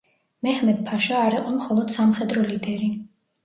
[0.47, 2.93] მეჰმედ-ფაშა არ იყო მხოლოდ სამხედრო ლიდერი.